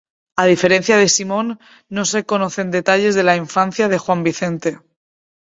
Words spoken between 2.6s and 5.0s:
detalles de la infancia de Juan Vicente.